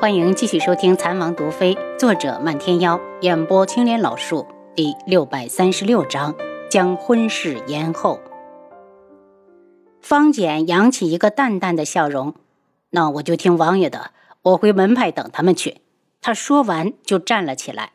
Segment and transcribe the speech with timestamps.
[0.00, 6.36] 欢迎继续收听《残王毒妃》，作者漫天妖，演播青莲老树，第六百三十六章：
[6.70, 8.20] 将婚事延后。
[10.00, 12.36] 方简扬起一个淡淡的笑容
[12.90, 15.78] ：“那我就听王爷的，我回门派等他们去。”
[16.22, 17.90] 他说完就站了起来。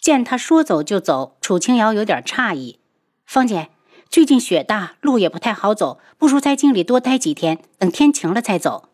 [0.00, 2.78] 见他说走就走，楚清瑶有点诧异
[3.26, 3.68] ：“方简，
[4.08, 8.88] 最近雪大，路也不太好走，不如在京里多待几天，等天晴了再走。”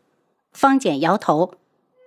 [0.52, 1.54] 方简摇头。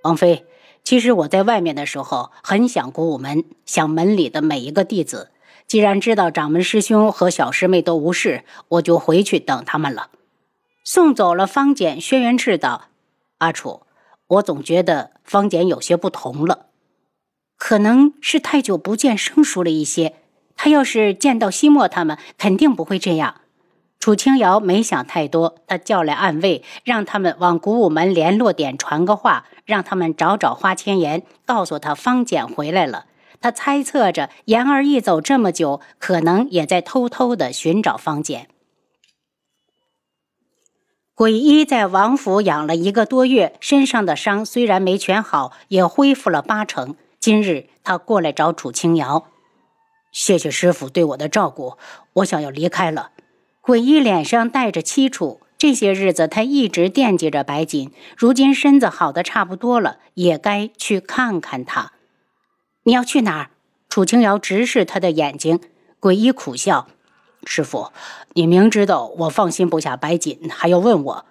[0.03, 0.45] 王妃，
[0.83, 5.31] 其实我在外面的时候很想鼓舞门，想门里的每一个弟子。
[5.65, 10.09] 既然知道掌门师兄和小师妹都无事，我就回去等他们了。
[10.83, 12.89] 送走了方简，轩辕赤道
[13.39, 13.83] ：“阿楚，
[14.27, 16.65] 我总觉得方简有些不同了，
[17.57, 20.15] 可能是太久不见，生疏了一些。
[20.57, 23.35] 他要是见到西莫他们，肯定不会这样。”
[24.03, 33.05] 楚清瑶没想太多，他叫来暗卫，让他们往古武门联络点传个话，让他们找找花千颜，告诉他方简回来了。
[33.39, 38.49] 他猜测着，言儿一走这么久，可能也在偷偷的寻找方简。
[41.15, 46.97] 鬼医在王府养了一个多月，身上的伤虽然没全好，也恢复了八成。
[47.21, 49.27] 今日他过来找楚清瑶，
[50.11, 51.77] 谢谢师傅对我的照顾，
[52.15, 53.11] 我想要离开了。
[53.65, 61.93] 鬼医脸上带着凄楚，这些日子他一直惦记着白锦，如今身子好的差不多了，也该去看看他。
[62.83, 63.51] 你要去哪儿？
[63.87, 65.61] 楚清瑶直视他的眼睛。
[66.01, 66.89] 鬼医苦笑
[67.47, 67.93] ：“师傅，
[68.33, 71.25] 你明知道我放心不下白锦，还要问我？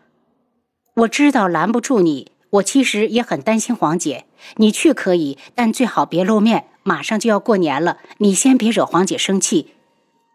[0.94, 4.24] 我知道拦不住你，我其实也很担心黄姐。
[4.56, 6.64] 你去可以，但最好别露面。
[6.83, 9.74] 马上就要过年了，你先别惹黄姐生气。”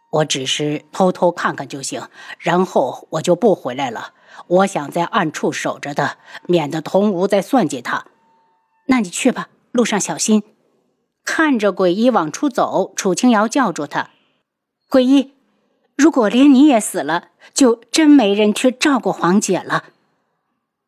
[0.10, 2.08] 我只是偷偷看看就行，
[2.40, 4.14] 然后我就不回来了。
[4.48, 8.06] 我想在暗处守着的，免得童无再算计他。
[8.88, 10.44] 那你去吧，路上小心。
[11.26, 14.12] 看着鬼医往出走，楚清瑶叫住他
[14.88, 15.34] ：“鬼医，
[15.98, 19.86] 如果连你也死了，就真没人去照顾黄姐了。”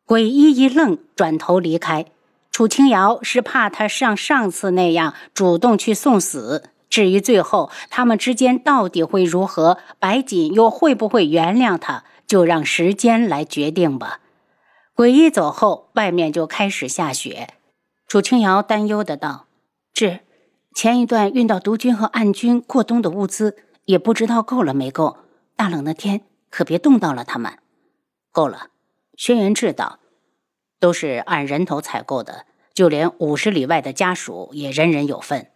[0.06, 2.06] 鬼医一愣，转头离开。
[2.50, 6.70] 楚清瑶是怕他像上次那样主动去送死。
[6.90, 14.20] 至于最后他们之间到底会如何，白锦又会不会原谅他，就让时间来决定吧。
[14.92, 17.54] 鬼医走后，外面就开始下雪。
[18.08, 19.46] 楚清瑶担忧的道
[19.94, 20.20] ：“是，
[20.74, 25.18] 前一段运到毒军和暗军过冬的物资，也不知道够了没够。
[25.54, 27.58] 大冷的天，可别冻到了他们。”
[28.32, 28.66] 够了，
[29.16, 30.00] 轩辕志道
[30.80, 35.46] ：“都是按人头采购的，就连五十里外的家属也人人有份。”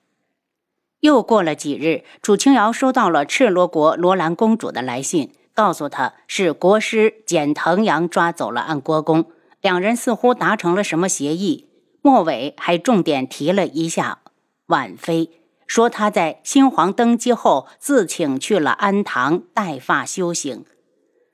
[1.04, 9.26] 又过了几日，楚清瑶收到了赤罗国罗兰公主的来信，告诉她是国师简腾阳抓走了安国公，
[9.60, 11.68] 两人似乎达成了什么协议。
[12.00, 14.20] 末尾还重点提了一下
[14.68, 20.64] 婉妃，说她在新皇登基后自请去了安堂带发修行。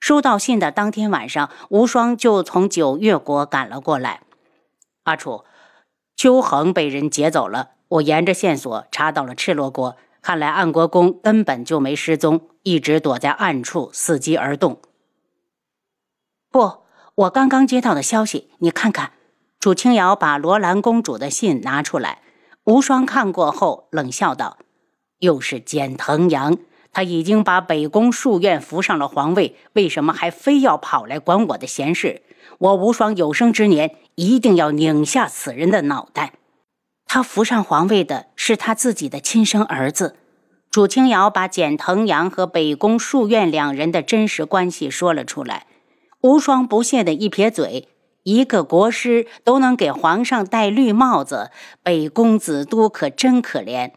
[0.01, 4.23] 收到信的当天晚上，无双就从九月国赶了过来。
[5.05, 5.45] 阿楚，
[6.17, 7.69] 秋恒被人劫走了。
[7.91, 14.81] 我沿着线索查到了赤罗国，看来暗国公根本就没失踪，一直躲在暗处伺机而动。
[16.51, 16.85] 不，
[17.17, 19.13] 我刚刚接到的消息，你看看。
[19.59, 22.23] 楚清瑶把罗兰公主的信拿出来，
[22.65, 24.57] 无双看过后冷笑道
[25.21, 26.57] ：“又是简腾阳，
[26.93, 32.23] 他已经把北宫庶院扶上了皇位，为什么还非要跑来管我的闲事？
[32.57, 36.33] 我无双有生之年一定要拧下此人的脑袋。”
[37.13, 40.15] 他扶上皇位的是他自己的亲生儿子，
[40.71, 45.67] 楚清瑶把简腾阳和北宫庶院两人的真实关系说了出来。
[46.21, 47.89] 无双不屑的一撇嘴
[48.23, 51.51] ：“一个国师都能给皇上戴绿帽子，
[51.83, 53.91] 北宫子都可真可怜。”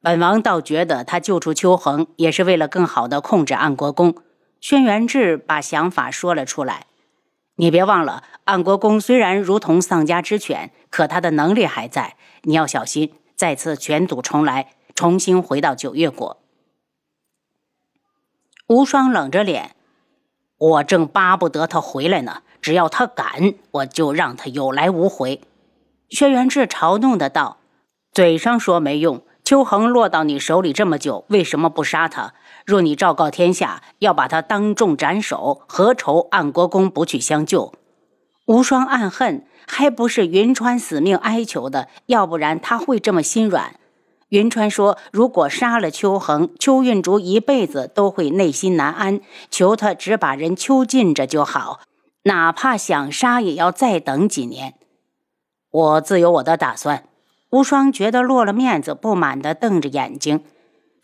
[0.00, 4.14] 本王倒觉得他救出秋恒也是为了更好的控制安国公。
[4.60, 6.86] 轩辕志把想法说了出来。
[7.56, 12.16] 你别忘了，安国公虽然如同丧家之犬，可他的能力还在。
[12.42, 16.40] 你要小心，再次卷土重来，重新回到九月国。
[18.66, 19.76] 无双冷着脸，
[20.58, 22.42] 我正巴不得他回来呢。
[22.60, 25.40] 只要他敢，我就让他有来无回。
[26.08, 27.58] 轩辕志嘲弄的道
[28.10, 32.32] ：“嘴上说没用，秋恒落到你手里这么久，为什么不杀他？”
[32.64, 37.72] 若你昭告天下，要把他当众斩首，何愁安国公不去相救？
[38.46, 43.76] 无双暗恨，还不是云川死命哀求的，要不然他会这么心软。
[44.30, 49.20] 云川说，如果杀了秋恒，邱运竹一辈子都会内心难安，
[49.50, 51.80] 求他只把人囚禁着就好，
[52.24, 54.74] 哪怕想杀，也要再等几年。
[55.70, 57.04] 我自有我的打算。
[57.50, 60.42] 无双觉得落了面子，不满地瞪着眼睛。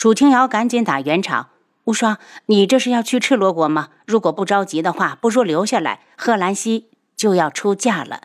[0.01, 1.51] 楚清瑶赶紧打圆场
[1.85, 2.17] ：“无双，
[2.47, 3.91] 你这是要去赤罗国吗？
[4.07, 6.01] 如果不着急的话，不如留下来。
[6.17, 8.23] 贺兰溪就要出嫁了。”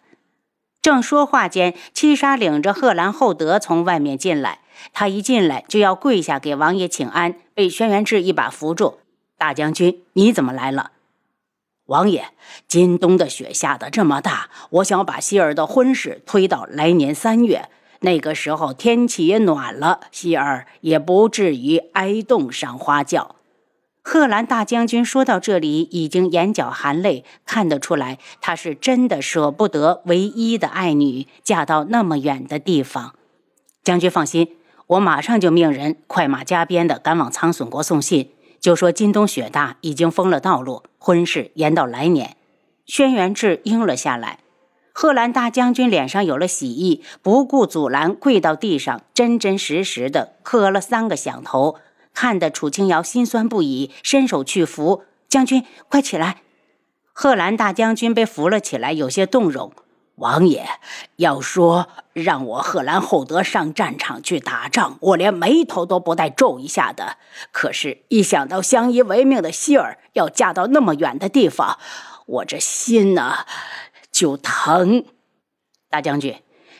[0.82, 4.60] 正说话间，七杀领着贺兰厚德从外面进来。
[4.94, 9.00] 他一进来就要跪下给王爷请安，被轩辕志一把扶住
[9.38, 10.92] ：“大将军，你怎么来了？”
[11.88, 12.30] 王爷，
[12.70, 17.68] 今冬的雪下得这么大，我想把希儿的婚事推到来年三月。
[18.06, 23.36] 那个时候天气也暖了，希儿也不至于挨冻上花轿。
[24.04, 33.16] 贺兰大将军说到这里，已经眼角含泪，看得出来他是真的舍不得唯一的爱女嫁到那么远的地方。
[33.84, 34.56] 将军放心，
[34.86, 38.30] 我马上就命人快马加鞭的赶往苍隼国送信，
[38.60, 42.38] 就说今冬雪大，已经封了道路，婚事延到来年。
[42.86, 44.38] 轩辕志应了下来。
[44.98, 51.76] 贺兰大将军脸上有了喜意，不顾阻拦，跪到地上，真真实实的磕了三个响头，
[52.14, 56.44] 看得楚清瑶心酸不已，伸手去扶将军，快起来！
[57.12, 59.74] 贺兰大将军被扶了起来，有些动容。
[60.16, 60.66] 王爷
[61.18, 67.18] 要说让我贺兰厚德上战场去打仗，我连眉头都不带皱一下的。
[67.52, 71.78] 可是，一想到相依为命的希儿要嫁到那么远的地方，
[72.28, 73.46] 我这心呐……
[74.16, 75.04] 就疼，
[75.90, 76.36] 大将军，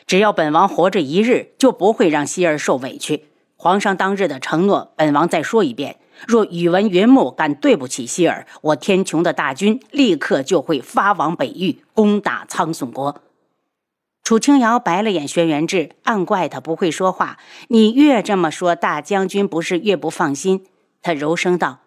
[0.06, 3.26] 只要本王活着一日，就不会让希儿受委屈。
[3.56, 13.20] 皇上当日的承诺，本王再说一遍：若宇文云木敢对不起希儿，我天穹的大军立刻就会发往北域，攻打苍隼国。
[14.22, 17.36] 楚清瑶白了眼轩辕志，暗怪他不会说话。
[17.68, 20.64] 你越这么说，大将军不是越不放心。
[21.02, 21.80] 他柔声道。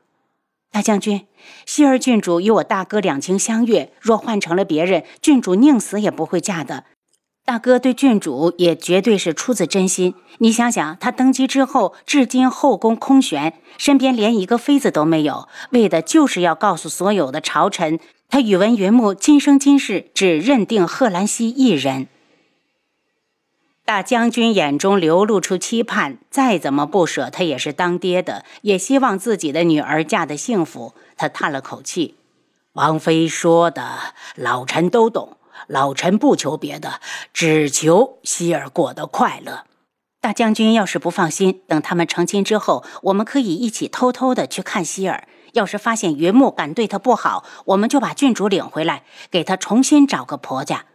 [0.71, 1.25] 大将军，
[1.66, 6.86] 希儿郡主与我大哥两情相悦，若换成了别人，郡主宁死也不会嫁的。
[7.44, 10.13] 大哥对郡主也绝对是出自真心。
[10.38, 18.00] 你想想，他登基之后，至今后宫空悬，身边连一个妃子都没有，为的就是要告诉所有的朝臣，
[18.30, 22.07] 他宇文云木今生今世只认定贺兰溪一人。
[23.89, 30.94] 大将军眼中流露出期盼，再怎么不舍，他也是当爹的，也希望自己的女儿嫁得幸福。
[31.18, 32.13] 他叹了口气
[32.74, 35.38] ：“王妃说的，老臣都懂。
[35.65, 37.01] 老臣不求别的，
[37.33, 39.63] 只求希儿过得快乐。
[40.21, 45.27] 大将军要是不放心，等他们成亲之后，我们可以一起偷偷的去看希儿。
[45.53, 49.01] 要是发现云木敢对她不好，我们就把郡主领回来，
[49.31, 50.85] 给她重新找个婆家。”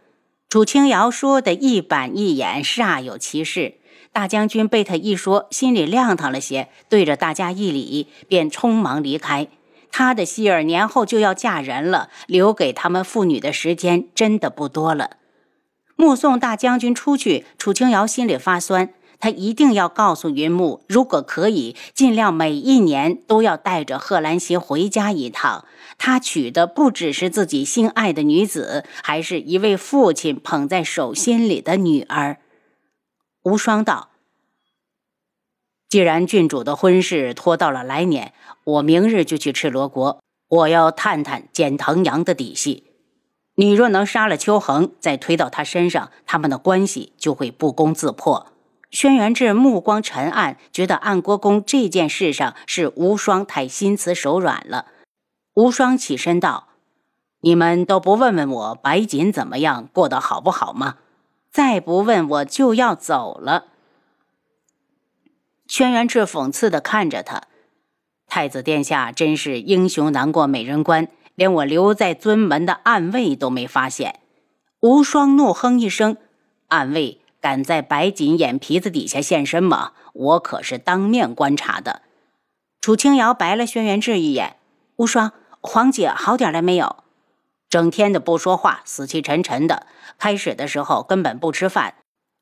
[0.49, 3.75] 楚清瑶说的一板一眼，煞有其事。
[4.13, 9.47] 大将军被他一说，心里亮堂了些，对着大家一礼，便匆忙离开。
[9.91, 15.17] 他的希儿年后就要嫁人了，留给他们父女的时间真的不多了。
[15.97, 18.93] 目送大将军出去，楚清瑶心里发酸。
[19.17, 25.65] 他一定要告诉云木，如果可以，尽量每一年都要带着贺兰溪回家一趟。
[25.97, 32.37] 他娶的不只是自己心爱的女子，还是一位父亲捧在手心里的女儿。
[33.43, 34.09] 无双道
[35.89, 38.33] ：“既然郡主的婚事拖到了来年，
[38.63, 40.19] 我明日就去赤罗国。
[40.47, 42.83] 我要探探简腾阳的底细。
[43.55, 48.51] 你若能杀了秋恒，再推到他身上，他们的关系就会不攻自破。”
[48.91, 54.85] 轩辕志目光沉暗，觉得暗国公这件事上是无双太心慈手软了。
[55.55, 56.67] 无双起身道
[57.41, 60.97] ：“你们都不问问我白锦怎么样，过得好不好吗？
[61.51, 63.65] 再不问我就要走了。”
[65.67, 67.43] 轩辕志讽刺地看着他
[68.27, 74.19] ：“太子殿下真是英雄难过美人关，连我留在尊门的暗卫都没发现。”
[74.81, 76.17] 无双怒哼一声
[76.69, 79.91] ：“暗卫！”敢在白锦眼皮子底下现身吗？
[80.13, 82.01] 我可是当面观察的。
[82.81, 84.55] 楚清瑶白了轩辕志一眼
[84.97, 85.31] ：“无双，
[85.65, 86.97] 黄姐好点了没有？
[87.69, 89.87] 整天的不说话，死气沉沉的。
[90.17, 91.95] 开始的时候根本不吃饭，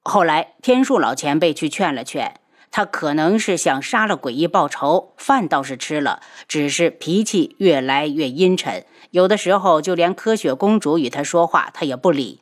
[0.03, 2.39] 后来天树老前辈去劝了劝，
[2.69, 5.13] 他可能是想杀了诡异报仇。
[5.17, 12.41] 饭倒是吃了，只是脾气越来越阴沉，有的时候就连柯雪公主与他说话，他也不理。”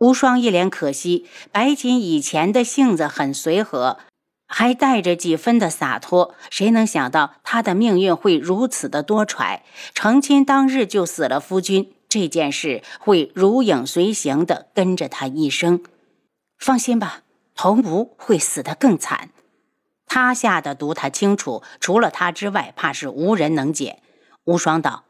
[0.00, 3.98] 无双一脸可惜，白锦以前的性子很随和，
[4.48, 6.34] 还带着几分的洒脱。
[6.50, 9.60] 谁能想到他的命运会如此的多舛？
[9.94, 15.84] 成亲当日就死了夫君，这件事会如影随形的跟着他一生。
[16.58, 17.22] 放心吧，
[17.54, 19.30] 童无会死得更惨。
[20.06, 23.98] 他下的毒他清楚，除了他之外，怕是无人能解。
[24.44, 25.04] 无双道。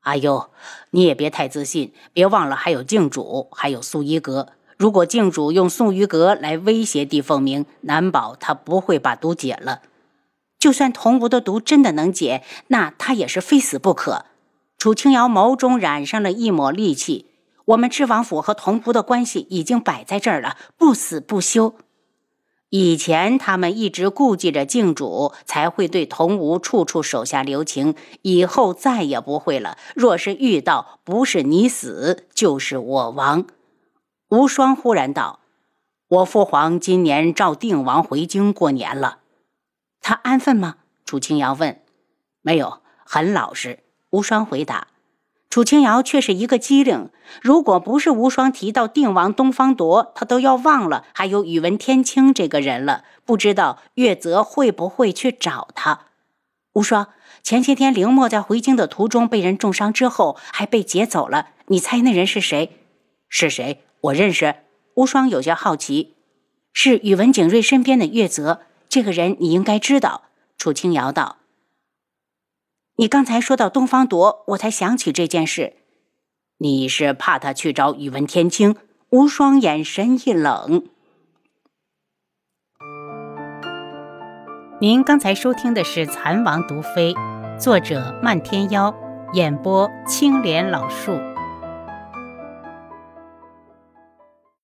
[0.00, 0.50] 阿优，
[0.90, 4.48] 你也别太自信，别忘了还有静主，还有素衣阁。
[4.76, 9.82] 如果靖主用宋玉阁来威胁帝凤鸣，难保他不会把毒解了。
[10.58, 14.26] 就算童无的毒真的能解，那他也是非死不可。
[14.78, 17.26] 楚清瑶眸中染上了一抹戾气。
[17.66, 21.74] 我们知王府和童无的关系已经摆在这儿了，不死不休。
[22.70, 27.94] 以前他们一直顾忌着靖主，才会对童无处处手下留情。
[28.22, 29.76] 以后再也不会了。
[29.94, 33.46] 若是遇到，不是你死，就是我亡。
[34.32, 35.40] 无双忽然道
[36.08, 39.18] ：“我父皇今年召定王回京过年了，
[40.00, 41.82] 他安分吗？”楚清瑶问。
[42.40, 44.86] “没有，很老实。”无双回答。
[45.50, 47.10] 楚清瑶却是一个机灵，
[47.42, 53.04] 如果不是无双提到定王东方铎，他都要忘了还有宇文天青这个人了。
[53.26, 56.06] 不知道月泽会不会去找他？
[56.72, 57.08] 无双，
[57.42, 61.50] 前些天凌墨在回京的途中被人重伤之后，还被劫走了。
[61.66, 62.78] 你猜那人是谁？
[63.28, 63.84] 是谁？
[64.02, 64.56] 我认识。
[64.94, 66.14] 无双有些好奇，
[66.72, 68.60] 是宇文景睿身边的月泽。
[68.88, 70.24] 这个人你应该知道。
[70.58, 71.38] 楚清瑶道。
[72.96, 75.76] 你刚才说到东方铎，我才想起这件事。
[76.58, 78.76] 你是怕他去找宇文天青？
[79.10, 80.86] 无双眼神一冷。
[84.80, 87.14] 您刚才收听的是《蚕王毒妃》，
[87.58, 88.94] 作者漫天妖，
[89.32, 91.31] 演播青莲老树。